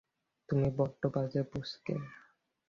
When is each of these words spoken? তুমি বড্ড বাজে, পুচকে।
তুমি 0.49 0.67
বড্ড 0.77 1.01
বাজে, 1.13 1.41
পুচকে। 1.43 1.95